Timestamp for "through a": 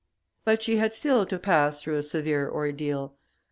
1.83-2.01